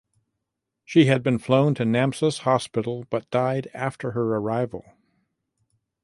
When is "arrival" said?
4.37-4.83